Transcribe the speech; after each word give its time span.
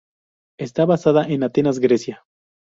Está 0.57 0.85
basada 0.85 1.25
en 1.25 1.43
Atenas, 1.43 1.77
Grecia. 1.77 2.25